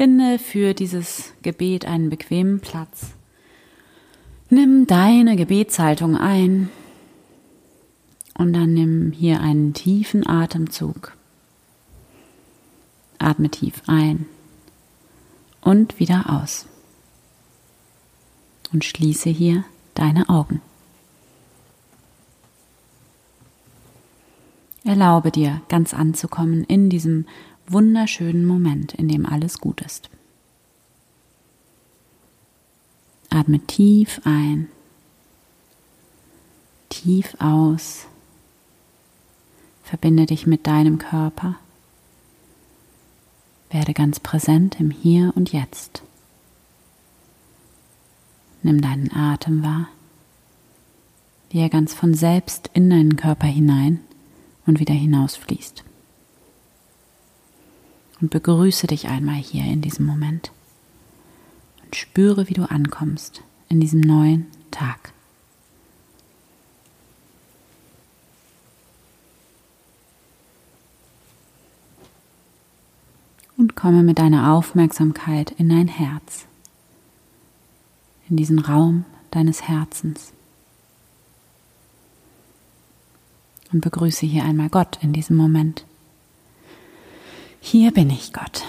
[0.00, 3.08] Finde für dieses Gebet einen bequemen Platz.
[4.48, 6.70] Nimm deine Gebetshaltung ein
[8.32, 11.14] und dann nimm hier einen tiefen Atemzug.
[13.18, 14.24] Atme tief ein
[15.60, 16.64] und wieder aus.
[18.72, 20.62] Und schließe hier deine Augen.
[24.82, 27.26] Erlaube dir, ganz anzukommen in diesem
[27.72, 30.10] wunderschönen Moment, in dem alles gut ist.
[33.28, 34.68] Atme tief ein,
[36.88, 38.06] tief aus,
[39.84, 41.56] verbinde dich mit deinem Körper,
[43.70, 46.02] werde ganz präsent im Hier und Jetzt.
[48.62, 49.88] Nimm deinen Atem wahr,
[51.50, 54.00] wie er ganz von selbst in deinen Körper hinein
[54.66, 55.84] und wieder hinausfließt
[58.20, 60.52] und begrüße dich einmal hier in diesem Moment
[61.84, 65.12] und spüre, wie du ankommst in diesem neuen Tag.
[73.56, 76.46] Und komme mit deiner Aufmerksamkeit in dein Herz,
[78.28, 80.32] in diesen Raum deines Herzens.
[83.70, 85.84] Und begrüße hier einmal Gott in diesem Moment.
[87.70, 88.64] Hier bin ich, Gott.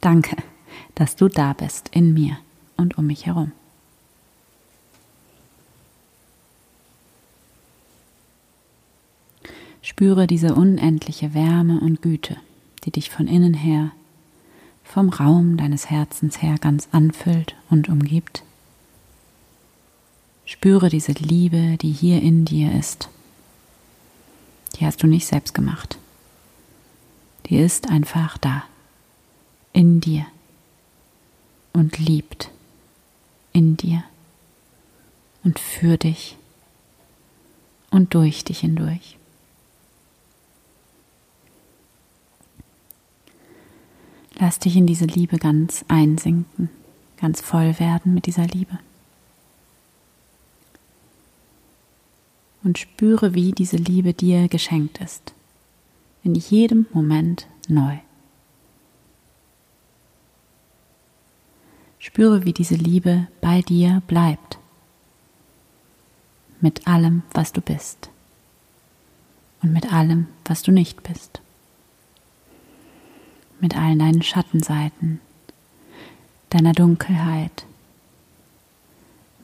[0.00, 0.36] Danke,
[0.94, 2.38] dass du da bist in mir
[2.76, 3.50] und um mich herum.
[9.82, 12.36] Spüre diese unendliche Wärme und Güte,
[12.84, 13.90] die dich von innen her,
[14.84, 18.44] vom Raum deines Herzens her ganz anfüllt und umgibt.
[20.44, 23.08] Spüre diese Liebe, die hier in dir ist.
[24.76, 25.99] Die hast du nicht selbst gemacht
[27.50, 28.62] die ist einfach da,
[29.72, 30.24] in dir.
[31.72, 32.50] Und liebt.
[33.52, 34.04] In dir.
[35.42, 36.36] Und für dich.
[37.90, 39.18] Und durch dich hindurch.
[44.38, 46.70] Lass dich in diese Liebe ganz einsinken,
[47.16, 48.78] ganz voll werden mit dieser Liebe.
[52.62, 55.34] Und spüre, wie diese Liebe dir geschenkt ist
[56.22, 57.98] in jedem Moment neu.
[61.98, 64.58] Spüre, wie diese Liebe bei dir bleibt,
[66.60, 68.10] mit allem, was du bist.
[69.62, 71.42] Und mit allem, was du nicht bist,
[73.60, 75.20] mit allen deinen Schattenseiten,
[76.48, 77.66] deiner Dunkelheit,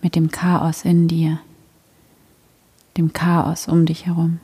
[0.00, 1.38] mit dem Chaos in dir,
[2.96, 4.40] dem Chaos um dich herum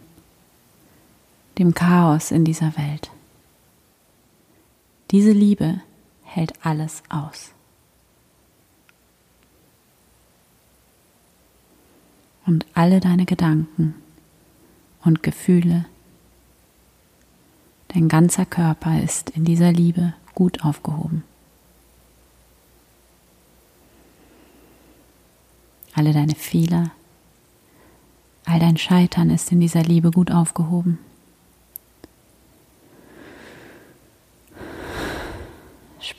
[1.59, 3.11] dem Chaos in dieser Welt.
[5.11, 5.81] Diese Liebe
[6.23, 7.53] hält alles aus.
[12.47, 13.95] Und alle deine Gedanken
[15.05, 15.85] und Gefühle,
[17.89, 21.25] dein ganzer Körper ist in dieser Liebe gut aufgehoben.
[25.95, 26.91] Alle deine Fehler,
[28.47, 30.99] all dein Scheitern ist in dieser Liebe gut aufgehoben.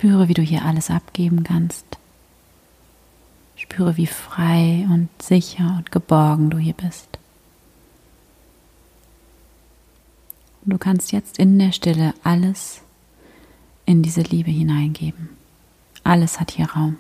[0.03, 1.86] Spüre, wie du hier alles abgeben kannst.
[3.56, 7.08] Spüre, wie frei und sicher und geborgen du hier bist.
[10.66, 12.81] Und du kannst jetzt in der Stille alles
[13.86, 15.30] in diese Liebe hineingeben.
[16.03, 16.97] Alles hat hier Raum.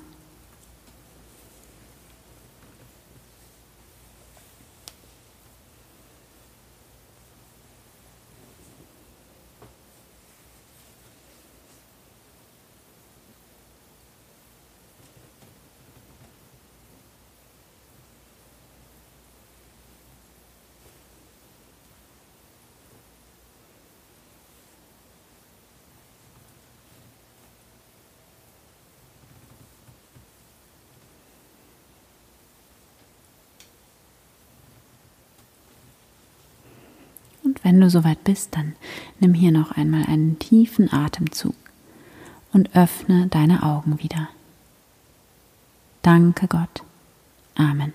[37.43, 38.75] Und wenn du soweit bist, dann
[39.19, 41.55] nimm hier noch einmal einen tiefen Atemzug
[42.51, 44.29] und öffne deine Augen wieder.
[46.01, 46.83] Danke Gott.
[47.55, 47.93] Amen.